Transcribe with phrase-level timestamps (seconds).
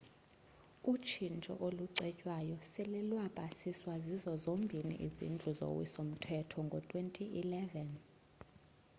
[0.93, 7.87] utshintsho olucetywayo sele lwapasiswa zizo zombini izindlu zowiso mthetho ngo-2011